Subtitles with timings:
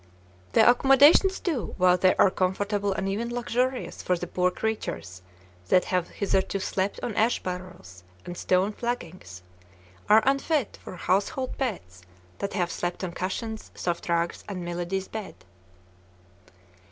[0.53, 5.21] The accommodations, too, while they are comfortable and even luxurious for the poor creatures
[5.67, 9.43] that have hitherto slept on ash barrels and stone flaggings,
[10.09, 12.01] are unfit for household pets
[12.39, 15.35] that have slept on cushions, soft rugs, and milady's bed.